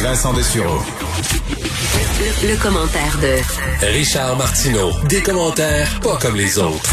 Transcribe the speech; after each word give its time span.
Vincent 0.00 0.32
Dessureau. 0.34 0.80
Le, 2.18 2.48
le 2.50 2.62
commentaire 2.62 3.18
de 3.22 3.86
Richard 3.96 4.36
Martineau. 4.36 4.90
Des 5.08 5.22
commentaires 5.22 5.88
pas 6.00 6.18
comme 6.20 6.36
les 6.36 6.58
autres. 6.58 6.90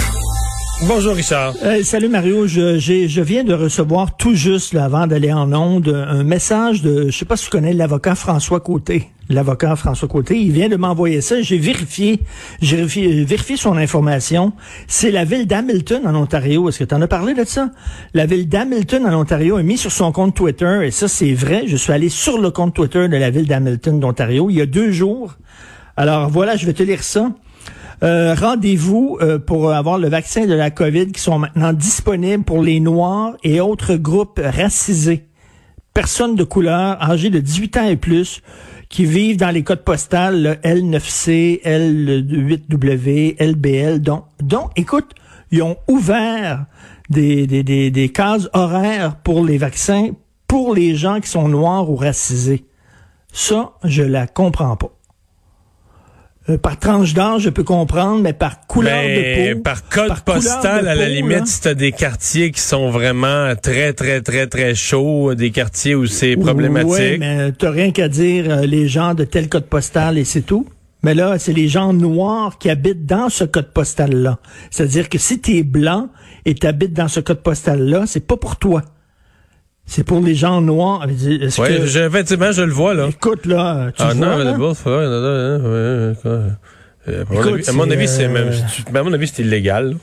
Bonjour 0.88 1.16
Richard. 1.16 1.54
Euh, 1.64 1.84
salut 1.84 2.08
Mario, 2.08 2.48
je, 2.48 3.22
viens 3.22 3.44
de 3.44 3.54
recevoir 3.54 4.16
tout 4.18 4.34
juste, 4.34 4.74
là, 4.74 4.86
avant 4.86 5.08
d'aller 5.08 5.34
en 5.34 5.52
onde, 5.52 5.90
un 5.90 6.24
message 6.24 6.82
de, 6.82 7.10
je 7.10 7.18
sais 7.18 7.26
pas 7.26 7.38
si 7.38 7.46
tu 7.46 7.50
connais 7.50 7.74
l'avocat 7.74 8.16
François 8.16 8.60
Côté. 8.60 9.10
L'avocat 9.32 9.76
François 9.76 10.08
Côté, 10.08 10.40
il 10.40 10.52
vient 10.52 10.70
de 10.70 10.76
m'envoyer 10.76 11.22
ça. 11.22 11.42
J'ai 11.42 11.58
vérifié, 11.58 12.20
j'ai 12.62 12.78
vérifié, 12.78 13.24
vérifié 13.24 13.58
son 13.58 13.78
information. 13.78 14.54
C'est 14.88 15.12
la 15.12 15.24
ville 15.24 15.48
d'Hamilton 15.48 16.06
en 16.06 16.16
Ontario. 16.16 16.70
Est-ce 16.70 16.80
que 16.80 16.84
tu 16.84 16.96
en 16.96 17.02
as 17.02 17.08
parlé 17.08 17.34
de 17.34 17.44
ça? 17.44 17.70
La 18.14 18.26
ville 18.26 18.48
d'Hamilton 18.48 19.06
en 19.06 19.20
Ontario 19.20 19.58
a 19.58 19.64
mis 19.64 19.78
sur 19.78 19.92
son 19.92 20.12
compte 20.12 20.36
Twitter, 20.36 20.82
et 20.84 20.92
ça 20.92 21.08
c'est 21.08 21.34
vrai, 21.34 21.64
je 21.68 21.76
suis 21.76 21.94
allé 21.94 22.10
sur 22.10 22.38
le 22.40 22.52
compte 22.52 22.74
Twitter 22.74 23.08
de 23.08 23.18
la 23.18 23.30
ville 23.30 23.48
d'Hamilton 23.48 24.00
d'Ontario 24.00 24.50
il 24.50 24.58
y 24.58 24.62
a 24.62 24.66
deux 24.66 24.92
jours. 24.92 25.36
Alors 25.98 26.30
voilà, 26.30 26.56
je 26.56 26.66
vais 26.66 26.74
te 26.74 26.84
lire 26.84 27.04
ça. 27.04 27.32
Euh, 28.04 28.34
Rendez-vous 28.34 29.18
euh, 29.22 29.38
pour 29.38 29.72
avoir 29.72 30.00
le 30.00 30.10
vaccin 30.10 30.48
de 30.48 30.54
la 30.54 30.72
COVID 30.72 31.12
qui 31.12 31.22
sont 31.22 31.38
maintenant 31.38 31.74
disponibles 31.74 32.44
pour 32.44 32.64
les 32.64 32.80
Noirs 32.80 33.34
et 33.44 33.62
autres 33.62 33.96
groupes 33.96 34.42
racisés. 34.44 35.28
Personnes 35.94 36.36
de 36.36 36.44
couleur 36.44 37.02
âgées 37.02 37.30
de 37.30 37.40
18 37.40 37.78
ans 37.78 37.88
et 37.88 37.98
plus 37.98 38.42
qui 38.92 39.06
vivent 39.06 39.38
dans 39.38 39.50
les 39.50 39.64
codes 39.64 39.84
postales 39.84 40.44
le 40.44 40.54
L9C, 40.56 41.64
L8W, 41.64 43.42
LBL. 43.42 44.02
Donc, 44.02 44.72
écoute, 44.76 45.16
ils 45.50 45.64
ont 45.64 45.78
ouvert 45.88 46.66
des, 47.10 47.48
des, 47.48 47.64
des, 47.64 47.90
des 47.90 48.10
cases 48.10 48.50
horaires 48.54 49.16
pour 49.16 49.44
les 49.44 49.58
vaccins 49.58 50.12
pour 50.48 50.76
les 50.76 50.96
gens 50.96 51.22
qui 51.22 51.30
sont 51.30 51.48
noirs 51.48 51.90
ou 51.90 51.96
racisés. 51.96 52.66
Ça, 53.32 53.72
je 53.86 54.04
la 54.04 54.28
comprends 54.28 54.76
pas. 54.76 54.92
Euh, 56.50 56.58
par 56.58 56.80
tranche 56.80 57.14
d'âge, 57.14 57.44
je 57.44 57.50
peux 57.50 57.64
comprendre, 57.64 58.24
mais 58.24 58.34
par 58.34 58.66
couleur 58.66 59.00
Mais 59.04 59.50
de 59.50 59.54
peau. 59.54 59.62
par 59.62 59.88
code 59.88 60.08
par 60.08 60.24
postal, 60.24 60.88
à 60.88 60.96
la 60.96 61.06
peau, 61.06 61.12
limite, 61.12 61.40
là. 61.40 61.46
si 61.46 61.62
t'as 61.62 61.74
des 61.76 61.92
quartiers 61.92 62.52
qui 62.52 62.62
sont 62.62 62.90
vraiment 62.90 63.54
très, 63.56 63.94
très, 63.94 64.22
très, 64.22 64.48
très 64.48 64.74
chauds, 64.74 65.36
des 65.36 65.52
quartiers 65.52 65.94
où 65.94 66.08
c'est 66.08 66.36
problématique. 66.36 66.92
Oui, 66.92 67.18
mais 67.20 67.52
t'as 67.52 67.70
rien 67.70 67.92
qu'à 67.92 68.08
dire 68.08 68.46
euh, 68.50 68.62
les 68.66 68.88
gens 68.88 69.14
de 69.14 69.24
tel 69.24 69.50
code 69.50 69.68
postal 69.68 70.18
et 70.18 70.24
c'est 70.24 70.42
tout. 70.42 70.66
Mais 71.04 71.14
là, 71.14 71.38
c'est 71.38 71.54
les 71.54 71.68
gens 71.68 71.94
noirs 71.94 72.58
qui 72.58 72.70
habitent 72.70 73.06
dans 73.06 73.30
ce 73.30 73.44
code 73.44 73.72
postal-là. 73.72 74.40
C'est-à-dire 74.70 75.10
que 75.10 75.18
si 75.18 75.40
t'es 75.40 75.64
blanc 75.64 76.10
et 76.46 76.56
t'habites 76.56 76.94
dans 76.94 77.08
ce 77.08 77.20
code 77.20 77.42
postal-là, 77.42 78.06
c'est 78.08 78.26
pas 78.26 78.38
pour 78.38 78.56
toi. 78.56 78.84
C'est 79.94 80.06
pour 80.06 80.22
les 80.22 80.36
gens 80.36 80.62
noirs. 80.62 81.06
Est-ce 81.10 81.60
Ouais, 81.62 81.68
que- 81.80 81.86
je- 81.86 82.00
effectivement, 82.00 82.54
je 82.54 82.62
le 82.62 82.72
vois, 82.72 82.94
là. 82.94 83.08
Écoute, 83.10 83.46
là, 83.46 83.90
tu 83.94 84.02
Ah 84.02 84.14
le 84.14 84.20
non, 84.22 84.28
vois, 84.28 84.38
mais 84.38 84.44
là? 84.46 84.52
d'abord, 84.54 84.78
faut- 84.78 84.90
ouais, 84.90 85.04
non, 85.04 85.22
non, 85.22 85.64
ouais. 85.66 86.16
Euh, 86.28 86.50
à 87.08 87.34
mon 87.34 87.40
Écoute, 87.42 87.54
avis- 87.56 87.70
à 87.70 87.74
mon 87.74 87.84
c'est, 87.86 87.92
avis, 87.92 88.08
c'est 88.08 88.24
euh, 88.26 88.30
même, 88.30 88.52
tu- 88.74 88.98
à 88.98 89.04
mon 89.04 89.12
avis, 89.12 89.28
c'est 89.28 89.42
illégal. 89.42 89.98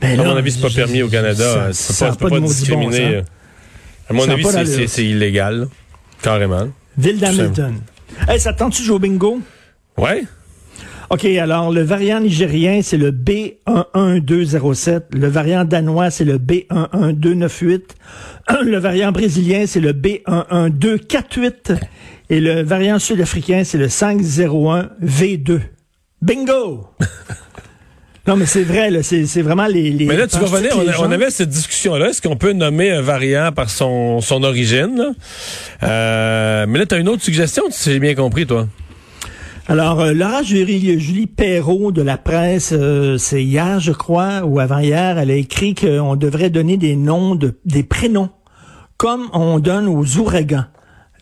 Ben 0.00 0.18
À 0.18 0.24
là, 0.24 0.28
mon 0.28 0.36
avis, 0.36 0.50
c'est 0.50 0.60
pas 0.60 0.70
permis 0.74 1.02
au 1.02 1.08
Canada. 1.08 1.72
ça- 1.72 2.10
Tu 2.10 2.16
peux 2.16 2.28
pas, 2.28 2.40
bon 2.40 2.46
discriminer. 2.46 3.18
sens. 3.20 3.24
À 4.10 4.12
mon 4.12 4.22
Ça 4.24 4.32
avis, 4.32 4.88
c'est- 4.88 5.04
illégal, 5.04 5.68
carrément. 6.20 6.68
Ville 6.98 7.20
d'Hamilton. 7.20 7.74
Hey, 8.28 8.40
ça 8.40 8.52
te 8.52 8.58
tente-tu 8.58 8.82
de 8.82 8.86
jouer 8.86 8.96
au 8.96 8.98
bingo? 8.98 9.40
Ouais. 9.98 10.24
OK, 11.08 11.24
alors 11.24 11.70
le 11.70 11.82
variant 11.82 12.18
nigérien, 12.20 12.80
c'est 12.82 12.96
le 12.96 13.12
B11207. 13.12 15.02
Le 15.12 15.28
variant 15.28 15.64
danois, 15.64 16.10
c'est 16.10 16.24
le 16.24 16.38
B11298. 16.38 17.82
Le 18.62 18.78
variant 18.78 19.10
brésilien, 19.10 19.64
c'est 19.66 19.80
le 19.80 19.92
B11248. 19.92 21.76
Et 22.30 22.40
le 22.40 22.62
variant 22.62 23.00
sud-africain, 23.00 23.62
c'est 23.64 23.78
le 23.78 23.88
501V2. 23.88 25.60
Bingo! 26.22 26.88
non, 28.26 28.36
mais 28.36 28.46
c'est 28.46 28.62
vrai, 28.62 28.90
là, 28.90 29.02
c'est 29.02 29.42
vraiment 29.42 29.66
les... 29.66 29.90
les 29.90 30.06
Mais 30.06 30.16
là, 30.16 30.28
tu 30.28 30.38
vas 30.38 30.46
revenir, 30.46 30.72
on, 31.00 31.10
avait 31.10 31.30
cette 31.30 31.48
discussion-là. 31.48 32.10
Est-ce 32.10 32.22
qu'on 32.22 32.36
peut 32.36 32.52
nommer 32.52 32.92
un 32.92 33.02
variant 33.02 33.50
par 33.52 33.68
son, 33.68 34.20
son 34.20 34.44
origine? 34.44 34.96
là? 34.96 35.10
Euh, 35.82 36.66
mais 36.68 36.78
là, 36.78 36.86
tu 36.86 36.94
as 36.94 36.98
une 36.98 37.08
autre 37.08 37.22
suggestion, 37.22 37.64
si 37.70 37.92
j'ai 37.92 38.00
bien 38.00 38.14
compris, 38.14 38.46
toi. 38.46 38.68
Alors, 39.68 40.00
euh, 40.00 40.12
Laura 40.12 40.44
Julie, 40.44 41.00
Julie 41.00 41.26
Perrault 41.26 41.90
de 41.90 42.00
la 42.00 42.16
presse, 42.16 42.72
euh, 42.72 43.18
c'est 43.18 43.42
hier, 43.42 43.80
je 43.80 43.90
crois, 43.90 44.42
ou 44.44 44.60
avant-hier, 44.60 45.18
elle 45.18 45.30
a 45.32 45.34
écrit 45.34 45.74
qu'on 45.74 46.14
devrait 46.14 46.50
donner 46.50 46.76
des 46.76 46.94
noms, 46.94 47.34
de, 47.34 47.58
des 47.64 47.82
prénoms, 47.82 48.30
comme 48.96 49.28
on 49.32 49.58
donne 49.58 49.88
aux 49.88 50.18
ouragans. 50.18 50.66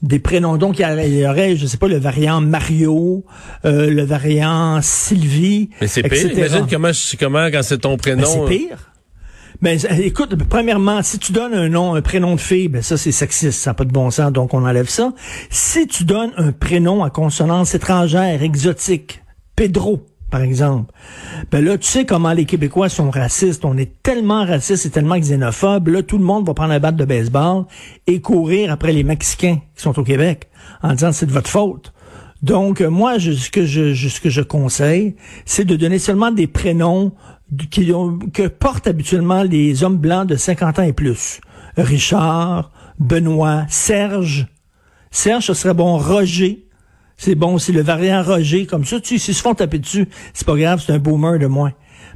Des 0.03 0.19
prénoms. 0.19 0.59
Donc, 0.59 0.79
il 0.79 1.19
y 1.19 1.27
aurait, 1.27 1.57
je 1.57 1.67
sais 1.67 1.79
pas, 1.79 1.89
le 1.89 1.97
variant 1.97 2.43
Mario, 2.43 3.25
euh, 3.65 3.89
le 3.89 4.03
variant 4.05 4.81
Sylvie, 4.83 5.71
Mais 5.81 5.87
c'est 5.87 6.03
pire. 6.03 6.31
Imagine 6.31 6.67
comment, 6.69 6.91
comment 7.19 7.47
quand 7.51 7.63
c'est 7.63 7.79
ton 7.79 7.97
prénom. 7.97 8.21
Ben, 8.21 8.29
c'est 8.29 8.59
pire. 8.59 8.94
Ben, 9.65 9.79
écoute, 9.99 10.35
premièrement, 10.51 11.03
si 11.03 11.19
tu 11.19 11.33
donnes 11.33 11.55
un 11.55 11.71
nom, 11.71 11.95
un 11.95 12.03
prénom 12.03 12.35
de 12.35 12.41
fille, 12.41 12.69
ben 12.69 12.83
ça 12.83 12.99
c'est 12.99 13.13
sexiste, 13.13 13.59
ça 13.61 13.71
n'a 13.71 13.75
pas 13.75 13.87
de 13.87 13.93
bon 13.93 14.11
sens, 14.11 14.31
donc 14.31 14.53
on 14.53 14.63
enlève 14.67 14.91
ça. 14.91 15.15
Si 15.49 15.87
tu 15.87 16.05
donnes 16.05 16.33
un 16.37 16.53
prénom 16.53 17.03
à 17.03 17.09
consonance 17.09 17.75
étrangère, 17.75 18.43
exotique, 18.43 19.23
Pedro, 19.57 20.05
par 20.31 20.43
exemple, 20.43 20.93
ben 21.51 21.65
là, 21.65 21.79
tu 21.79 21.89
sais 21.89 22.05
comment 22.05 22.35
les 22.35 22.45
Québécois 22.45 22.91
sont 22.91 23.09
racistes. 23.09 23.65
On 23.65 23.79
est 23.79 24.03
tellement 24.03 24.45
racistes 24.45 24.85
et 24.85 24.91
tellement 24.91 25.17
xénophobes. 25.17 25.89
Là, 25.89 26.03
tout 26.03 26.19
le 26.19 26.25
monde 26.25 26.47
va 26.47 26.53
prendre 26.53 26.75
un 26.75 26.79
bat 26.79 26.93
de 26.93 27.07
baseball 27.07 27.65
et 28.07 28.21
courir 28.21 28.71
après 28.71 28.93
les 28.93 29.03
Mexicains 29.03 29.61
qui 29.75 29.83
sont 29.83 29.99
au 29.99 30.05
Québec 30.05 30.51
en 30.83 30.93
disant 30.93 31.13
c'est 31.13 31.25
de 31.25 31.33
votre 31.33 31.49
faute. 31.49 31.95
Donc, 32.43 32.83
euh, 32.83 32.91
moi, 32.91 33.17
je- 33.17 33.33
ce, 33.33 33.49
que 33.51 33.65
je, 33.65 34.41
conseille, 34.43 35.17
c'est 35.47 35.65
de 35.65 35.77
donner 35.77 35.99
seulement 35.99 36.31
des 36.31 36.47
prénoms 36.47 37.13
qui 37.71 37.93
ont- 37.93 38.19
que 38.33 38.47
portent 38.49 38.87
habituellement 38.87 39.43
les 39.43 39.85
hommes 39.85 39.99
blancs 39.99 40.27
de 40.29 40.37
50 40.37 40.79
ans 40.79 40.83
et 40.83 40.93
plus. 40.93 41.41
Richard, 41.77 42.71
Benoît, 42.99 43.65
Serge. 43.69 44.47
Serge, 45.11 45.47
ce 45.47 45.55
serait 45.55 45.75
bon. 45.75 45.99
Roger. 45.99 46.67
C'est 47.17 47.35
bon, 47.37 47.59
c'est 47.59 47.73
le 47.73 47.83
variant 47.83 48.23
Roger. 48.23 48.67
Comme 48.67 48.85
ça, 48.85 48.99
tu 49.01 49.19
sais, 49.19 49.25
s'ils 49.25 49.35
se 49.35 49.43
font 49.43 49.55
taper 49.55 49.79
dessus, 49.79 50.09
c'est 50.33 50.47
pas 50.47 50.57
grave, 50.57 50.83
c'est 50.85 50.93
un 50.93 50.99
boomer 50.99 51.39
de 51.39 51.47
moins. 51.47 51.73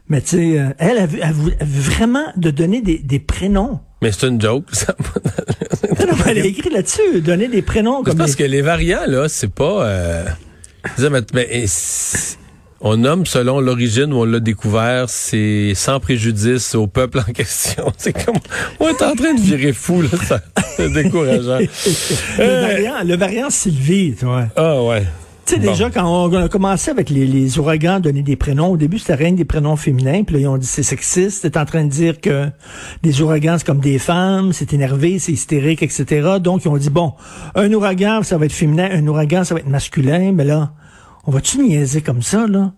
Mais 0.09 0.21
tu 0.22 0.28
sais, 0.39 0.59
euh, 0.59 0.71
elle 0.78 0.99
a 0.99 1.06
vu, 1.06 1.21
veut 1.33 1.56
vraiment 1.60 2.25
de 2.37 2.50
donner 2.50 2.81
des, 2.81 2.99
des 2.99 3.19
prénoms. 3.21 3.81
Mais 4.03 4.10
c'est 4.10 4.27
une 4.28 4.41
joke. 4.41 4.66
ça. 4.72 4.95
Non, 6.00 6.06
non, 6.06 6.12
mais 6.25 6.33
elle 6.33 6.39
a 6.39 6.45
écrit 6.47 6.71
là-dessus, 6.71 7.21
donner 7.21 7.49
des 7.49 7.62
prénoms 7.62 8.03
comme 8.03 8.16
parce 8.16 8.31
les- 8.31 8.37
que 8.37 8.45
les 8.45 8.62
variants, 8.62 9.06
là, 9.06 9.28
c'est 9.28 9.53
pas... 9.53 9.84
Euh... 9.87 10.25
mais- 11.10 11.21
mais, 11.34 11.65
on 12.81 12.97
nomme 12.97 13.27
selon 13.27 13.61
l'origine 13.61 14.12
où 14.12 14.19
on 14.19 14.25
l'a 14.25 14.41
découvert, 14.41 15.09
c'est 15.09 15.72
sans 15.75 15.99
préjudice 16.00 16.75
au 16.75 16.87
peuple 16.87 17.19
en 17.27 17.33
question. 17.33 17.93
C'est 17.99 18.12
comme... 18.12 18.37
On 18.81 18.89
est 18.89 19.03
en 19.03 19.15
train 19.15 19.34
de 19.34 19.41
virer 19.41 19.72
fou, 19.72 20.03
là, 20.03 20.09
ça, 20.27 20.41
c'est 20.77 20.93
décourageant. 20.93 21.59
le, 21.59 21.69
Euh, 22.41 22.66
variant, 22.69 23.05
le 23.05 23.16
variant 23.16 23.50
Sylvie, 23.50 24.15
tu 24.19 24.25
vois. 24.27 24.47
Ah 24.57 24.83
ouais. 24.83 25.03
Tu 25.45 25.54
sais, 25.54 25.60
Bon. 25.60 25.71
déjà, 25.72 25.91
quand 25.91 26.04
on 26.04 26.33
a 26.34 26.48
commencé 26.48 26.91
avec 26.91 27.09
les, 27.10 27.27
les 27.27 27.59
ouragans 27.59 27.95
à 27.95 28.01
donner 28.01 28.22
des 28.22 28.36
prénoms, 28.36 28.72
au 28.72 28.77
début, 28.77 28.98
c'était 28.98 29.15
rien 29.15 29.33
que 29.33 29.36
des 29.39 29.45
prénoms 29.47 29.77
féminins, 29.77 30.22
puis 30.22 30.34
là, 30.36 30.41
ils 30.42 30.47
ont 30.47 30.59
dit 30.59 30.66
c'est 30.66 30.83
sexiste, 30.83 31.41
c'est 31.42 31.57
en 31.57 31.65
train 31.65 31.84
de 31.84 31.91
dire 31.91 32.21
que 32.21 32.48
des 33.03 33.22
ouragans, 33.22 33.57
c'est 33.59 33.66
comme 33.66 33.80
des 33.80 33.98
femmes, 33.98 34.53
c'est 34.53 34.72
énervé, 34.75 35.19
c'est 35.19 35.33
hystérique, 35.33 35.83
etc. 35.83 36.36
Donc, 36.41 36.65
ils 36.65 36.69
ont 36.69 36.77
dit, 36.77 36.91
bon, 36.91 37.15
un 37.54 37.72
ouragan, 37.72 38.22
ça 38.22 38.36
va 38.36 38.45
être 38.45 38.53
féminin, 38.53 38.89
un 38.92 39.07
ouragan, 39.07 39.42
ça 39.42 39.54
va 39.54 39.60
être 39.60 39.69
masculin, 39.69 40.33
mais 40.33 40.45
là, 40.45 40.72
on 41.28 41.30
va-tu 41.30 41.59
niaiser 41.59 42.01
comme 42.01 42.22
ça, 42.22 42.47
là? 42.47 42.72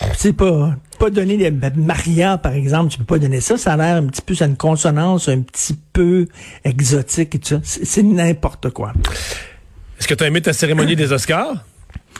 Tu 0.00 0.06
sais, 0.16 0.32
pas, 0.32 0.74
pas 0.98 1.10
donner 1.10 1.36
des, 1.36 1.50
ben, 1.50 1.70
Maria, 1.76 2.38
par 2.38 2.54
exemple, 2.54 2.90
tu 2.90 2.96
peux 2.98 3.04
pas 3.04 3.18
donner 3.18 3.42
ça, 3.42 3.58
ça 3.58 3.74
a 3.74 3.76
l'air 3.76 3.96
un 3.96 4.06
petit 4.06 4.22
peu, 4.22 4.34
ça 4.34 4.46
a 4.46 4.48
une 4.48 4.56
consonance 4.56 5.28
un 5.28 5.42
petit 5.42 5.76
peu 5.92 6.26
exotique 6.64 7.34
et 7.34 7.38
tout 7.38 7.48
ça. 7.48 7.60
C'est 7.62 8.02
n'importe 8.02 8.70
quoi. 8.70 8.94
Est-ce 10.00 10.08
que 10.08 10.14
tu 10.14 10.24
as 10.24 10.28
aimé 10.28 10.40
ta 10.40 10.54
cérémonie 10.54 10.96
des 10.96 11.12
Oscars? 11.12 11.62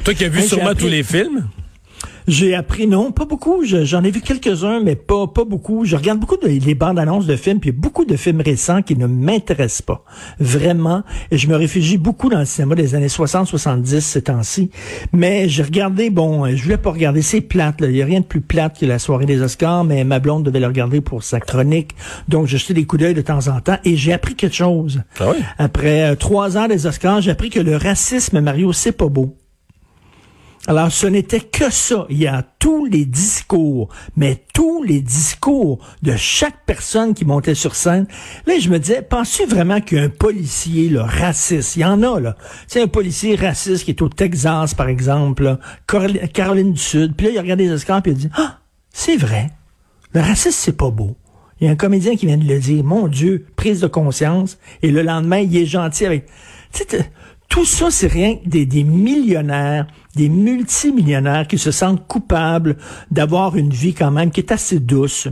Toi 0.05 0.13
qui 0.13 0.25
as 0.25 0.29
vu 0.29 0.41
Hey, 0.41 0.49
sûrement 0.49 0.71
appris- 0.71 0.83
tous 0.85 0.89
les 0.91 1.03
films? 1.03 1.49
J'ai 2.27 2.55
appris, 2.55 2.87
non, 2.87 3.13
pas 3.13 3.27
beaucoup. 3.27 3.65
J'en 3.65 4.03
ai 4.03 4.11
vu 4.11 4.23
quelques-uns, 4.23 4.81
mais 4.81 4.97
pas, 4.97 5.27
pas 5.27 5.45
beaucoup. 5.45 5.85
Je 5.85 5.95
regarde 5.95 6.19
beaucoup 6.19 6.39
de, 6.39 6.49
les 6.49 6.75
bandes 6.75 6.99
annonces 6.99 7.27
de 7.27 7.37
films, 7.37 7.61
puis 7.61 7.73
beaucoup 7.73 8.07
de 8.07 8.17
films 8.17 8.41
récents 8.41 8.81
qui 8.81 8.97
ne 8.97 9.07
m'intéressent 9.07 9.83
pas. 9.83 10.05
Vraiment. 10.41 11.03
Et 11.31 11.37
je 11.37 11.49
me 11.49 11.57
réfugie 11.57 11.99
beaucoup 11.99 12.31
dans 12.31 12.39
le 12.39 12.47
cinéma 12.47 12.77
des 12.77 12.95
années 12.95 13.09
60-70 13.09 14.01
ces 14.01 14.23
temps-ci. 14.23 14.71
Mais 15.13 15.49
j'ai 15.51 15.63
regardé, 15.63 16.09
bon, 16.09 16.47
je 16.55 16.63
voulais 16.63 16.79
pas 16.79 16.93
regarder, 16.93 17.21
c'est 17.21 17.43
plate. 17.43 17.77
Il 17.81 17.95
y 17.95 18.03
a 18.03 18.07
rien 18.07 18.21
de 18.21 18.25
plus 18.25 18.41
plate 18.41 18.79
que 18.79 18.87
la 18.87 18.99
soirée 18.99 19.27
des 19.27 19.43
Oscars, 19.43 19.85
mais 19.85 20.05
ma 20.05 20.19
blonde 20.19 20.45
devait 20.45 20.61
le 20.61 20.67
regarder 20.67 21.03
pour 21.03 21.23
sa 21.23 21.41
chronique. 21.41 21.91
Donc, 22.29 22.47
j'ai 22.47 22.57
jeté 22.57 22.73
des 22.73 22.85
coups 22.85 23.03
d'œil 23.03 23.15
de 23.15 23.21
temps 23.21 23.49
en 23.49 23.61
temps 23.61 23.79
et 23.85 23.97
j'ai 23.97 24.15
appris 24.15 24.35
quelque 24.35 24.57
chose. 24.57 25.03
Ah 25.21 25.27
oui? 25.31 25.43
Après 25.59 26.05
euh, 26.05 26.15
trois 26.15 26.57
ans 26.57 26.69
des 26.69 26.87
Oscars, 26.87 27.21
j'ai 27.21 27.31
appris 27.31 27.51
que 27.51 27.61
le 27.61 27.77
racisme, 27.77 28.41
Mario, 28.41 28.73
c'est 28.73 28.93
pas 28.93 29.09
beau. 29.09 29.37
Alors, 30.67 30.91
ce 30.91 31.07
n'était 31.07 31.41
que 31.41 31.71
ça. 31.71 32.07
Il 32.09 32.17
y 32.17 32.27
a 32.27 32.43
tous 32.59 32.87
les 32.87 33.05
discours, 33.05 33.91
mais 34.17 34.43
tous 34.55 34.83
les 34.83 35.03
discours 35.03 35.79
de 36.03 36.17
chaque 36.17 36.65
personne 36.65 37.13
qui 37.13 37.27
montait 37.27 37.55
sur 37.55 37.75
scène. 37.75 38.07
Là, 38.47 38.59
je 38.59 38.71
me 38.71 38.79
disais, 38.79 39.03
penses-tu 39.03 39.45
vraiment 39.45 39.83
qu'un 39.83 40.09
policier 40.09 40.89
là, 40.89 41.05
raciste, 41.05 41.77
il 41.77 41.81
y 41.81 41.85
en 41.85 42.03
a, 42.03 42.19
là. 42.19 42.37
C'est 42.67 42.81
un 42.81 42.87
policier 42.87 43.37
raciste 43.37 43.85
qui 43.85 43.91
est 43.91 44.01
au 44.01 44.09
Texas, 44.09 44.73
par 44.73 44.89
exemple, 44.89 45.59
Caroline, 45.87 46.73
du 46.73 46.81
Sud. 46.81 47.15
Puis 47.15 47.27
là, 47.27 47.33
il 47.33 47.39
a 47.39 47.43
regardé 47.43 47.65
les 47.65 47.73
Oscars 47.73 48.01
et 48.07 48.11
il 48.11 48.17
dit, 48.17 48.31
ah, 48.35 48.61
c'est 48.91 49.17
vrai. 49.17 49.51
Le 50.13 50.23
racisme, 50.23 50.59
c'est 50.59 50.77
pas 50.77 50.91
beau. 50.91 51.15
Il 51.61 51.67
y 51.67 51.69
a 51.69 51.73
un 51.73 51.77
comédien 51.77 52.17
qui 52.17 52.25
vient 52.25 52.39
de 52.39 52.49
le 52.49 52.59
dire. 52.59 52.83
Mon 52.83 53.07
Dieu, 53.07 53.47
prise 53.55 53.81
de 53.81 53.87
conscience. 53.87 54.59
Et 54.83 54.91
le 54.91 55.03
lendemain, 55.03 55.41
il 55.41 55.55
est 55.57 55.67
gentil 55.67 56.07
avec... 56.07 56.27
Tout 57.49 57.65
ça, 57.65 57.91
c'est 57.91 58.09
rien 58.09 58.39
des, 58.45 58.67
des 58.67 58.85
millionnaires, 58.85 59.87
des 60.17 60.29
multimillionnaires 60.29 61.47
qui 61.47 61.59
se 61.59 61.71
sentent 61.71 62.07
coupables 62.07 62.77
d'avoir 63.11 63.57
une 63.57 63.71
vie 63.71 63.95
quand 63.95 64.11
même 64.11 64.31
qui 64.31 64.41
est 64.41 64.53
assez 64.53 64.81
douce 64.81 65.29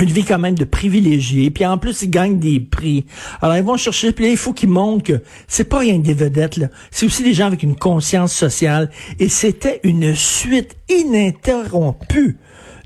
une 0.00 0.08
vie 0.08 0.24
quand 0.24 0.38
même 0.38 0.54
de 0.54 0.64
privilégiés, 0.64 1.50
puis 1.50 1.64
en 1.64 1.78
plus 1.78 2.02
ils 2.02 2.10
gagnent 2.10 2.38
des 2.38 2.60
prix. 2.60 3.06
Alors 3.40 3.56
ils 3.56 3.62
vont 3.62 3.76
chercher, 3.76 4.12
puis 4.12 4.24
là, 4.24 4.30
il 4.30 4.36
faut 4.36 4.52
qu'ils 4.52 4.68
montrent 4.68 5.04
que 5.04 5.22
c'est 5.46 5.64
pas 5.64 5.78
rien 5.78 5.98
que 6.00 6.06
des 6.06 6.14
vedettes 6.14 6.60
c'est 6.90 7.06
aussi 7.06 7.22
des 7.22 7.34
gens 7.34 7.46
avec 7.46 7.62
une 7.62 7.76
conscience 7.76 8.32
sociale. 8.32 8.90
Et 9.18 9.28
c'était 9.28 9.80
une 9.84 10.14
suite 10.14 10.76
ininterrompue 10.88 12.38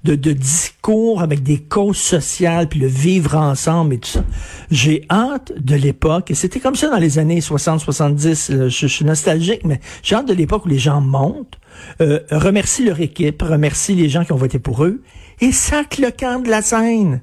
de, 0.07 0.15
de 0.15 0.33
discours 0.33 1.21
avec 1.21 1.43
des 1.43 1.59
causes 1.59 1.99
sociales, 1.99 2.69
puis 2.69 2.79
le 2.79 2.87
vivre 2.87 3.37
ensemble 3.37 3.95
et 3.95 3.99
tout 3.99 4.09
ça. 4.09 4.25
J'ai 4.71 5.05
hâte 5.11 5.53
de 5.59 5.75
l'époque, 5.75 6.31
et 6.31 6.35
c'était 6.35 6.61
comme 6.61 6.77
ça 6.77 6.89
dans 6.89 6.99
les 6.99 7.19
années 7.19 7.41
60-70, 7.41 8.69
je, 8.69 8.87
suis 8.87 9.05
nostalgique, 9.05 9.65
mais 9.65 9.81
j'ai 10.03 10.15
hâte 10.15 10.29
de 10.29 10.35
l'époque 10.35 10.65
où 10.65 10.69
les 10.69 10.79
gens 10.79 11.01
montent, 11.01 11.59
euh, 12.01 12.21
remercient 12.31 12.85
leur 12.85 13.01
équipe, 13.01 13.43
remercient 13.43 13.97
les 13.97 14.09
gens 14.09 14.25
qui 14.25 14.33
ont 14.33 14.37
voté 14.37 14.59
pour 14.59 14.85
eux, 14.85 15.03
et 15.41 15.51
sacent 15.53 15.99
le 15.99 16.11
camp 16.11 16.43
de 16.43 16.49
la 16.49 16.63
scène. 16.63 17.21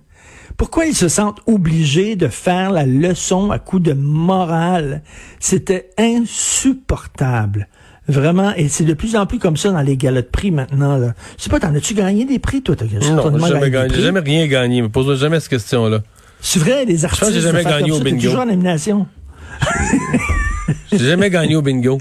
Pourquoi 0.58 0.86
ils 0.86 0.96
se 0.96 1.08
sentent 1.08 1.42
obligés 1.48 2.16
de 2.16 2.28
faire 2.28 2.72
la 2.72 2.86
leçon 2.86 3.50
à 3.50 3.60
coup 3.60 3.80
de 3.80 3.94
morale? 3.94 5.02
C'était 5.40 5.90
insupportable. 5.98 7.68
Vraiment, 8.08 8.54
et 8.56 8.68
c'est 8.68 8.84
de 8.84 8.94
plus 8.94 9.16
en 9.16 9.26
plus 9.26 9.40
comme 9.40 9.56
ça 9.56 9.72
dans 9.72 9.82
les 9.82 9.96
galas 9.96 10.22
de 10.22 10.28
prix 10.28 10.52
maintenant. 10.52 10.98
Là. 10.98 11.14
Je 11.38 11.44
sais 11.44 11.50
pas, 11.50 11.60
t'en 11.60 11.74
as-tu 11.74 11.94
gagné 11.94 12.26
des 12.26 12.40
prix, 12.40 12.62
toi? 12.62 12.76
non, 12.76 12.88
j'ai 12.92 13.54
jamais, 13.54 13.70
gagné, 13.70 14.02
jamais 14.02 14.20
rien 14.20 14.48
gagné. 14.48 14.82
Me 14.82 14.90
pose 14.90 15.18
jamais 15.20 15.40
cette 15.40 15.50
question-là. 15.50 16.02
C'est 16.42 16.60
vrai, 16.60 16.84
les 16.84 17.06
artistes... 17.06 17.28
Je 17.28 17.32
j'ai 17.36 17.42
jamais 17.42 17.64
gagné 17.64 17.92
au 17.92 18.00
bingo. 18.00 18.22
toujours 18.22 18.42
en 18.42 18.48
élimination. 18.50 19.08
j'ai 20.92 20.98
jamais 20.98 21.30
gagné 21.30 21.56
au 21.56 21.62
bingo. 21.62 21.98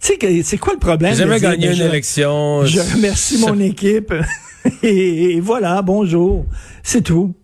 Tu 0.00 0.14
sais, 0.20 0.42
c'est 0.42 0.58
quoi 0.58 0.72
le 0.72 0.80
problème? 0.80 1.12
J'ai 1.12 1.18
jamais 1.18 1.38
gagné 1.38 1.72
une 1.72 1.82
élection. 1.82 2.64
Je 2.64 2.80
remercie 2.80 3.38
mon 3.38 3.58
équipe. 3.60 4.12
et 4.82 5.38
voilà, 5.40 5.82
bonjour. 5.82 6.46
C'est 6.82 7.02
tout. 7.02 7.34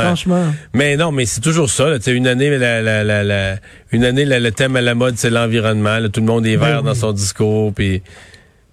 Franchement. 0.00 0.54
Mais 0.74 0.96
non, 0.96 1.12
mais 1.12 1.26
c'est 1.26 1.40
toujours 1.40 1.70
ça. 1.70 1.88
Là, 1.88 1.98
une 2.06 2.26
année, 2.26 2.56
la, 2.56 2.82
la, 2.82 3.24
la, 3.24 3.56
une 3.92 4.04
année, 4.04 4.24
le 4.24 4.50
thème 4.50 4.76
à 4.76 4.80
la 4.80 4.94
mode, 4.94 5.14
c'est 5.16 5.30
l'environnement. 5.30 5.98
Tout 6.12 6.20
le 6.20 6.26
monde 6.26 6.46
est 6.46 6.56
ben 6.56 6.66
vert 6.66 6.82
dans 6.82 6.94
son 6.94 7.12
discours. 7.12 7.72
Puis, 7.72 8.02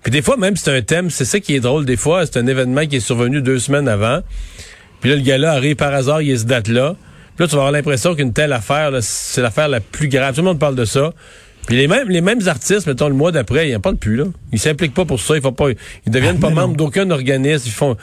puis 0.04 0.12
des 0.12 0.22
fois, 0.22 0.38
même 0.38 0.56
c'est 0.56 0.76
un 0.76 0.82
thème, 0.82 1.10
c'est 1.10 1.26
ça 1.26 1.40
qui 1.40 1.56
est 1.56 1.60
drôle. 1.60 1.86
Des 1.86 1.98
fois, 1.98 2.26
c'est 2.26 2.38
un 2.38 2.48
événement 2.48 2.86
qui 2.86 2.98
est 2.98 3.02
survenu 3.02 3.42
deux 3.42 3.60
semaines 3.60 3.88
avant. 3.88 4.22
Puis 5.02 5.10
là, 5.10 5.16
le 5.16 5.22
gars-là 5.22 5.54
arrive 5.54 5.76
par 5.76 5.94
hasard, 5.94 6.22
il 6.22 6.32
est 6.32 6.38
ce 6.38 6.46
date-là. 6.46 6.96
Puis 7.36 7.46
là, 7.46 7.48
tu 7.48 7.56
vas 7.56 7.62
avoir 7.62 7.72
l'impression 7.72 8.16
qu'une 8.16 8.34
telle 8.34 8.54
affaire, 8.54 8.92
c'est 9.02 9.42
l'affaire 9.42 9.70
la 9.70 9.80
plus 9.80 10.10
grave. 10.10 10.36
Tout 10.36 10.42
le 10.42 10.48
monde 10.48 10.60
parle 10.60 10.76
de 10.76 10.86
ça. 10.86 11.14
Puis 11.68 11.78
les 11.78 11.88
mêmes, 11.88 12.10
les 12.10 12.22
mêmes 12.22 12.48
artistes, 12.48 12.88
mettons, 12.88 13.08
le 13.08 13.14
mois 13.14 13.32
d'après, 13.32 13.70
ils 13.70 13.74
n'en 13.74 13.80
parlent 13.80 13.98
plus, 13.98 14.16
là. 14.16 14.26
Ils 14.52 14.60
s'impliquent 14.60 14.94
pas 14.94 15.06
pour 15.06 15.20
ça. 15.20 15.36
Ils 15.36 15.42
font 15.42 15.54
pas, 15.54 15.70
ils 15.70 16.12
deviennent 16.12 16.38
ah, 16.40 16.48
pas 16.48 16.50
membres 16.50 16.76
d'aucun 16.76 17.10
organisme. 17.12 17.66
Ils 17.68 17.72
font, 17.72 17.96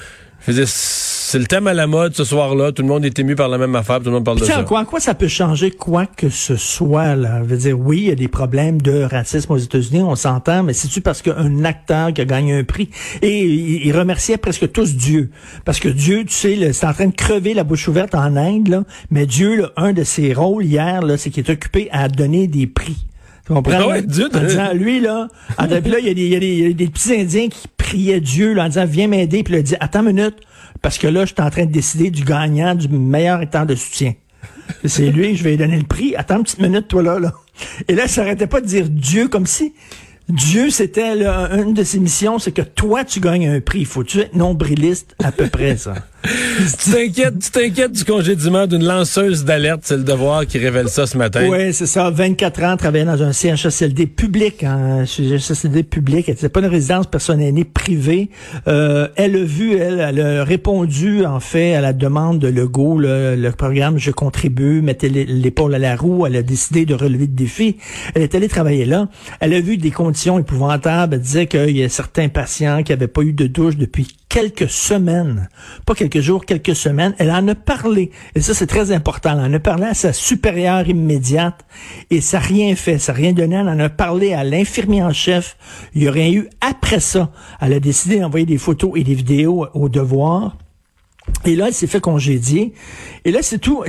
c'est 1.26 1.40
le 1.40 1.46
thème 1.46 1.66
à 1.66 1.74
la 1.74 1.88
mode 1.88 2.14
ce 2.14 2.22
soir-là. 2.22 2.70
Tout 2.70 2.82
le 2.82 2.88
monde 2.88 3.04
est 3.04 3.18
ému 3.18 3.34
par 3.34 3.48
la 3.48 3.58
même 3.58 3.74
affaire. 3.74 3.98
Tout 3.98 4.04
le 4.04 4.12
monde 4.12 4.24
parle 4.24 4.38
de 4.38 4.44
ça. 4.44 4.62
Quoi, 4.62 4.84
quoi 4.84 5.00
ça 5.00 5.12
peut 5.12 5.26
changer 5.26 5.72
quoi 5.72 6.06
que 6.06 6.28
ce 6.28 6.54
soit 6.54 7.16
là? 7.16 7.40
Je 7.42 7.48
veux 7.48 7.56
dire, 7.56 7.80
oui, 7.80 7.98
il 7.98 8.04
y 8.04 8.10
a 8.12 8.14
des 8.14 8.28
problèmes 8.28 8.80
de 8.80 9.02
racisme 9.02 9.52
aux 9.52 9.58
États-Unis, 9.58 10.02
on 10.02 10.14
s'entend, 10.14 10.62
mais 10.62 10.72
c'est 10.72 10.86
tu 10.86 11.00
parce 11.00 11.22
qu'un 11.22 11.64
acteur 11.64 12.12
qui 12.12 12.20
a 12.20 12.24
gagné 12.24 12.56
un 12.56 12.62
prix? 12.62 12.90
Et 13.22 13.42
il, 13.42 13.96
remerciait 13.96 14.36
presque 14.36 14.70
tous 14.70 14.94
Dieu, 14.94 15.30
parce 15.64 15.80
que 15.80 15.88
Dieu, 15.88 16.24
tu 16.24 16.32
sais, 16.32 16.72
c'est 16.72 16.86
en 16.86 16.92
train 16.92 17.06
de 17.06 17.14
crever 17.14 17.54
la 17.54 17.64
bouche 17.64 17.88
ouverte 17.88 18.14
en 18.14 18.36
Inde, 18.36 18.68
là, 18.68 18.84
mais 19.10 19.26
Dieu, 19.26 19.56
là, 19.56 19.72
un 19.76 19.92
de 19.92 20.04
ses 20.04 20.32
rôles 20.32 20.64
hier, 20.64 21.02
là, 21.02 21.16
c'est 21.16 21.30
qu'il 21.30 21.44
est 21.44 21.50
occupé 21.50 21.88
à 21.90 22.08
donner 22.08 22.46
des 22.46 22.68
prix. 22.68 23.04
Tu 23.46 23.52
comprends? 23.52 23.90
Ah 23.90 24.00
Dieu, 24.00 24.28
en 24.32 24.40
disant, 24.44 24.72
lui, 24.74 25.00
là, 25.00 25.26
en, 25.58 25.66
puis 25.66 25.90
là, 25.90 25.98
il 25.98 26.06
y, 26.06 26.10
a 26.10 26.14
des, 26.14 26.22
il 26.22 26.60
y 26.60 26.66
a 26.66 26.72
des, 26.72 26.86
petits 26.86 27.14
Indiens 27.14 27.48
qui 27.48 27.66
priaient 27.76 28.20
Dieu, 28.20 28.52
là, 28.52 28.66
en 28.66 28.68
disant, 28.68 28.84
viens 28.86 29.08
m'aider, 29.08 29.42
puis 29.42 29.54
il 29.54 29.58
a 29.58 29.62
dit, 29.62 29.74
attends 29.80 30.06
une 30.06 30.16
minute, 30.16 30.36
parce 30.82 30.98
que 30.98 31.06
là, 31.06 31.24
je 31.24 31.32
suis 31.32 31.42
en 31.42 31.50
train 31.50 31.64
de 31.64 31.72
décider 31.72 32.10
du 32.10 32.24
gagnant, 32.24 32.74
du 32.74 32.88
meilleur 32.88 33.42
état 33.42 33.64
de 33.64 33.74
soutien. 33.74 34.14
C'est 34.84 35.10
lui, 35.10 35.36
je 35.36 35.44
vais 35.44 35.50
lui 35.50 35.56
donner 35.58 35.76
le 35.76 35.84
prix. 35.84 36.14
Attends 36.16 36.38
une 36.38 36.42
petite 36.42 36.60
minute, 36.60 36.88
toi, 36.88 37.02
là, 37.02 37.18
là. 37.18 37.32
Et 37.88 37.94
là, 37.94 38.08
ça 38.08 38.16
s'arrêtait 38.16 38.46
pas 38.46 38.60
de 38.60 38.66
dire 38.66 38.88
Dieu 38.88 39.28
comme 39.28 39.46
si 39.46 39.74
Dieu, 40.28 40.70
c'était 40.70 41.24
une 41.24 41.72
de 41.72 41.84
ses 41.84 42.00
missions, 42.00 42.38
c'est 42.38 42.50
que 42.50 42.62
toi, 42.62 43.04
tu 43.04 43.20
gagnes 43.20 43.48
un 43.48 43.60
prix. 43.60 43.84
Faut-tu 43.84 44.20
être 44.20 44.34
nombriliste 44.34 45.14
à 45.22 45.30
peu 45.30 45.46
près, 45.46 45.76
ça? 45.76 45.94
Tu 46.26 46.90
t'inquiètes, 46.90 47.38
tu 47.38 47.50
t'inquiètes 47.50 47.92
du 47.92 48.04
congédiement 48.04 48.66
d'une 48.66 48.84
lanceuse 48.84 49.44
d'alerte, 49.44 49.80
c'est 49.84 49.96
le 49.96 50.04
devoir 50.04 50.46
qui 50.46 50.58
révèle 50.58 50.88
ça 50.88 51.06
ce 51.06 51.16
matin. 51.16 51.46
Oui, 51.48 51.72
c'est 51.72 51.86
ça. 51.86 52.10
24 52.10 52.62
ans, 52.64 52.76
travaillant 52.76 53.16
dans 53.16 53.22
un 53.22 53.32
CHSLD 53.32 54.06
public, 54.06 54.64
un 54.64 55.00
hein, 55.00 55.04
CHSLD 55.06 55.82
public. 55.82 56.30
C'est 56.36 56.48
pas 56.48 56.60
une 56.60 56.66
résidence 56.66 57.06
personnelle 57.06 57.46
privée. 57.64 58.30
Euh, 58.68 59.08
elle 59.16 59.36
a 59.36 59.44
vu, 59.44 59.76
elle, 59.76 60.00
elle 60.00 60.20
a 60.20 60.44
répondu, 60.44 61.24
en 61.24 61.40
fait, 61.40 61.74
à 61.74 61.80
la 61.80 61.92
demande 61.92 62.38
de 62.38 62.48
Legault, 62.48 62.98
le, 62.98 63.50
programme 63.56 63.98
Je 63.98 64.10
contribue, 64.10 64.82
mettez 64.82 65.08
l'épaule 65.08 65.74
à 65.74 65.78
la 65.78 65.96
roue. 65.96 66.26
Elle 66.26 66.36
a 66.36 66.42
décidé 66.42 66.84
de 66.84 66.94
relever 66.94 67.26
le 67.26 67.32
défi. 67.32 67.76
Elle 68.14 68.22
est 68.22 68.34
allée 68.34 68.48
travailler 68.48 68.84
là. 68.84 69.08
Elle 69.40 69.54
a 69.54 69.60
vu 69.60 69.76
des 69.76 69.90
conditions 69.90 70.38
épouvantable. 70.38 71.14
Elle 71.14 71.20
disait 71.20 71.46
qu'il 71.46 71.76
y 71.76 71.84
a 71.84 71.88
certains 71.88 72.28
patients 72.28 72.82
qui 72.82 72.92
n'avaient 72.92 73.08
pas 73.08 73.22
eu 73.22 73.32
de 73.32 73.46
douche 73.46 73.76
depuis 73.76 74.08
quelques 74.28 74.68
semaines, 74.68 75.48
pas 75.84 75.94
quelques 75.94 76.20
jours, 76.20 76.44
quelques 76.44 76.76
semaines. 76.76 77.14
Elle 77.18 77.30
en 77.30 77.46
a 77.48 77.54
parlé, 77.54 78.10
et 78.34 78.40
ça 78.40 78.54
c'est 78.54 78.66
très 78.66 78.92
important. 78.92 79.32
Elle 79.32 79.50
en 79.50 79.54
a 79.54 79.60
parlé 79.60 79.84
à 79.84 79.94
sa 79.94 80.12
supérieure 80.12 80.88
immédiate, 80.88 81.64
et 82.10 82.20
ça 82.20 82.38
n'a 82.38 82.44
rien 82.44 82.76
fait, 82.76 82.98
ça 82.98 83.12
n'a 83.12 83.18
rien 83.18 83.32
donné. 83.32 83.56
Elle 83.56 83.68
en 83.68 83.78
a 83.78 83.88
parlé 83.88 84.32
à 84.32 84.44
l'infirmier 84.44 85.02
en 85.02 85.12
chef. 85.12 85.56
Il 85.94 86.02
y 86.02 86.08
aurait 86.08 86.32
eu 86.32 86.48
après 86.60 87.00
ça. 87.00 87.30
Elle 87.60 87.72
a 87.72 87.80
décidé 87.80 88.20
d'envoyer 88.20 88.46
des 88.46 88.58
photos 88.58 88.92
et 88.96 89.04
des 89.04 89.14
vidéos 89.14 89.66
au 89.74 89.88
devoir. 89.88 90.56
Et 91.44 91.54
là, 91.54 91.68
elle 91.68 91.74
s'est 91.74 91.86
fait 91.86 92.00
congédier. 92.00 92.72
Et 93.24 93.30
là, 93.30 93.40
c'est 93.42 93.58
tout. 93.58 93.84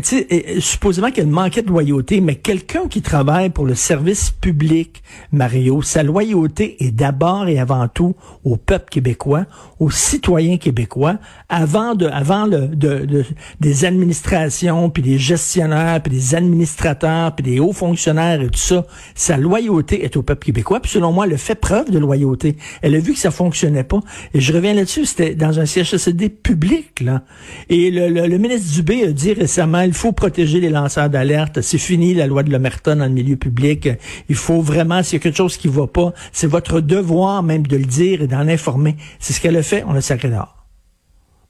Supposément 0.60 1.12
qu'elle 1.12 1.28
manquait 1.28 1.64
de 1.64 1.68
loyauté, 1.68 2.22
mais 2.22 2.36
quelqu'un 2.36 2.88
qui 2.88 3.02
travaille 3.02 3.50
pour 3.50 3.66
le 3.66 3.74
service 3.74 4.30
public, 4.30 5.02
Mario, 5.32 5.82
sa 5.82 6.04
loyauté 6.04 6.84
est 6.84 6.92
d'abord 6.92 7.48
et 7.48 7.60
avant 7.60 7.88
tout 7.88 8.16
au 8.44 8.58
peuple 8.58 8.90
québécois, 8.90 9.46
aux 9.80 9.90
citoyens 9.90 10.58
québécois, 10.58 11.18
avant 11.50 11.96
de, 11.96 12.06
avant 12.08 12.46
le, 12.46 12.68
de, 12.68 13.26
des 13.60 13.86
administrations, 13.86 14.90
puis 14.90 15.02
des 15.02 15.18
gestionnaires, 15.18 16.02
puis 16.02 16.12
des 16.12 16.36
administrateurs, 16.36 17.34
puis 17.36 17.44
des 17.44 17.60
hauts 17.60 17.74
fonctionnaires 17.74 18.42
et 18.42 18.50
tout 18.50 18.60
ça. 18.60 18.86
Sa 19.16 19.38
loyauté 19.38 20.04
est 20.04 20.16
au 20.16 20.22
peuple 20.22 20.46
québécois. 20.46 20.80
Puis 20.80 20.92
selon 20.92 21.12
moi, 21.12 21.26
elle 21.28 21.38
fait 21.38 21.56
preuve 21.56 21.90
de 21.90 22.00
loyauté. 22.00 22.56
Elle 22.82 22.96
a 22.96 23.00
vu 23.00 23.14
que 23.14 23.20
ça 23.20 23.32
fonctionnait 23.32 23.84
pas. 23.84 24.00
Et 24.34 24.42
je 24.42 24.54
reviens 24.54 24.74
là-dessus. 24.74 25.06
C'était 25.06 25.34
dans 25.34 25.60
un 25.60 25.66
CHSLD 25.66 26.30
public, 26.30 27.02
là. 27.02 27.24
Et 27.70 27.92
le, 27.92 28.38
ministre 28.38 28.74
Dubé 28.74 29.04
a 29.04 29.12
dit 29.12 29.34
récemment, 29.34 29.82
il 29.82 29.94
faut 29.94 30.12
protéger 30.12 30.60
les 30.60 30.70
lanceurs 30.70 31.10
d'alerte. 31.10 31.62
C'est 31.62 31.78
fini 31.78 32.14
la 32.14 32.28
loi 32.28 32.44
de 32.44 32.52
l'Omerta 32.52 32.96
dans 32.96 33.06
le 33.06 33.12
milieu 33.12 33.36
public. 33.36 33.90
Il 34.30 34.36
faut 34.36 34.62
vraiment, 34.62 35.04
s'il 35.04 35.18
y 35.18 35.22
a 35.22 35.24
quelque 35.24 35.38
chose 35.38 35.58
qui 35.58 35.68
va 35.68 35.88
pas, 35.88 36.14
c'est 36.32 36.48
votre 36.48 36.82
devoir 36.82 37.44
même 37.44 37.68
de 37.68 37.78
le 37.78 37.86
dire 37.86 38.22
et 38.22 38.28
d'en 38.28 38.48
informer. 38.48 38.96
C'est 39.20 39.34
ce 39.34 39.42
qu'elle 39.42 39.58
a 39.58 39.64
fait, 39.64 39.84
on 39.88 39.96
a 39.96 40.02
sacré 40.02 40.30
d'or. 40.30 40.66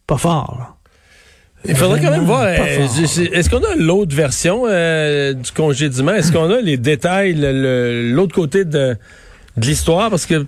Pas 0.05 0.17
fort, 0.17 0.55
là. 0.59 0.73
Il 1.65 1.75
faudrait 1.75 1.99
quand 1.99 2.11
même 2.11 2.25
voir. 2.25 2.43
Euh, 2.43 2.87
est-ce 3.33 3.49
qu'on 3.49 3.57
a 3.57 3.75
l'autre 3.75 4.15
version 4.15 4.63
euh, 4.67 5.33
du 5.33 5.51
congédiement? 5.51 6.13
Est-ce 6.13 6.31
qu'on 6.31 6.49
a 6.49 6.61
les 6.61 6.77
détails, 6.77 7.35
l'autre 8.13 8.33
côté 8.33 8.63
de, 8.63 8.95
de 9.57 9.65
l'histoire? 9.65 10.09
Parce 10.09 10.25
que 10.25 10.45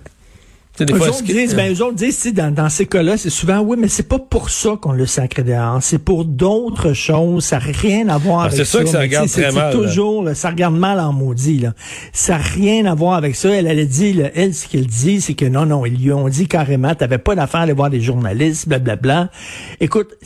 Des 0.84 0.92
eux, 0.92 1.08
autres 1.08 1.22
disent, 1.22 1.54
ben, 1.54 1.72
eux 1.72 1.82
autres 1.82 1.94
disent, 1.94 2.32
dans, 2.32 2.52
dans 2.52 2.68
ces 2.68 2.86
cas-là, 2.86 3.16
c'est 3.16 3.30
souvent, 3.30 3.60
oui, 3.60 3.76
mais 3.78 3.88
c'est 3.88 4.08
pas 4.08 4.18
pour 4.18 4.50
ça 4.50 4.76
qu'on 4.80 4.92
le 4.92 5.06
sacré 5.06 5.42
dehors. 5.42 5.78
C'est 5.82 5.98
pour 5.98 6.24
d'autres 6.24 6.92
choses. 6.92 7.44
Ça 7.44 7.58
n'a 7.58 7.64
rien 7.64 8.08
à 8.08 8.18
voir 8.18 8.40
ah, 8.40 8.44
avec 8.46 8.58
ça. 8.58 8.64
C'est 8.64 8.78
ça 8.78 8.84
que 8.84 8.90
ça 8.90 9.00
regarde 9.00 9.28
très 9.28 9.52
mal. 9.52 9.72
toujours, 9.72 10.28
ça 10.34 10.50
regarde 10.50 10.76
mal 10.76 10.98
en 11.00 11.12
maudit, 11.12 11.58
là. 11.58 11.72
Ça 12.12 12.38
n'a 12.38 12.42
rien 12.42 12.86
à 12.86 12.94
voir 12.94 13.14
avec 13.14 13.36
ça. 13.36 13.50
Elle, 13.50 13.66
elle 13.66 13.78
a 13.78 13.84
dit, 13.84 14.12
là, 14.12 14.30
elle, 14.34 14.54
ce 14.54 14.68
qu'elle 14.68 14.86
dit, 14.86 15.20
c'est 15.20 15.34
que 15.34 15.46
non, 15.46 15.66
non, 15.66 15.84
ils 15.84 16.00
lui 16.00 16.12
ont 16.12 16.28
dit 16.28 16.46
carrément, 16.46 16.94
t'avais 16.94 17.18
pas 17.18 17.34
d'affaire 17.34 17.60
à 17.60 17.62
aller 17.64 17.72
voir 17.72 17.90
des 17.90 18.00
journalistes, 18.00 18.68
blablabla. 18.68 19.30
Écoute, 19.80 20.16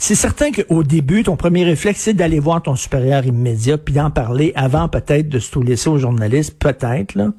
c'est 0.00 0.14
certain 0.14 0.50
qu'au 0.50 0.82
début, 0.82 1.24
ton 1.24 1.36
premier 1.36 1.62
réflexe, 1.62 2.00
c'est 2.00 2.14
d'aller 2.14 2.40
voir 2.40 2.62
ton 2.62 2.74
supérieur 2.74 3.26
immédiat, 3.26 3.76
puis 3.76 3.92
d'en 3.92 4.10
parler 4.10 4.50
avant 4.56 4.88
peut-être 4.88 5.28
de 5.28 5.38
se 5.38 5.50
tout 5.50 5.60
laisser 5.60 5.90
aux 5.90 5.98
journalistes, 5.98 6.58
peut-être, 6.58 7.14
là. 7.14 7.34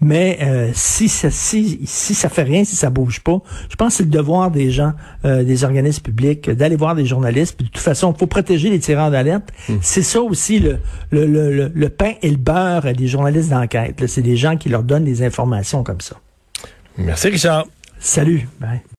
Mais 0.00 0.38
euh, 0.40 0.70
si 0.74 1.08
ça 1.08 1.32
si, 1.32 1.80
si 1.84 2.14
ça 2.14 2.28
fait 2.28 2.44
rien, 2.44 2.64
si 2.64 2.76
ça 2.76 2.88
bouge 2.88 3.18
pas, 3.18 3.42
je 3.68 3.74
pense 3.74 3.88
que 3.88 3.96
c'est 3.96 4.02
le 4.04 4.10
devoir 4.10 4.52
des 4.52 4.70
gens, 4.70 4.92
euh, 5.24 5.42
des 5.42 5.64
organismes 5.64 6.02
publics, 6.02 6.48
d'aller 6.48 6.76
voir 6.76 6.94
des 6.94 7.04
journalistes. 7.04 7.56
Puis 7.56 7.66
de 7.66 7.72
toute 7.72 7.82
façon, 7.82 8.12
il 8.12 8.18
faut 8.18 8.28
protéger 8.28 8.70
les 8.70 8.78
tireurs 8.78 9.10
d'alerte. 9.10 9.48
Hmm. 9.68 9.78
C'est 9.82 10.04
ça 10.04 10.22
aussi 10.22 10.60
le, 10.60 10.78
le, 11.10 11.26
le, 11.26 11.72
le, 11.74 11.88
pain 11.88 12.12
et 12.22 12.30
le 12.30 12.36
beurre 12.36 12.92
des 12.96 13.08
journalistes 13.08 13.50
d'enquête. 13.50 14.06
C'est 14.06 14.22
des 14.22 14.36
gens 14.36 14.56
qui 14.56 14.68
leur 14.68 14.84
donnent 14.84 15.04
des 15.04 15.24
informations 15.24 15.82
comme 15.82 16.00
ça. 16.00 16.14
Merci 16.96 17.30
Richard. 17.30 17.66
Salut. 17.98 18.48
Bye. 18.60 18.84